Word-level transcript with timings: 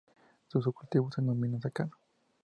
Sus 0.47 0.65
cultivos 0.73 1.13
se 1.13 1.21
denominan 1.21 1.61
secano. 1.61 1.91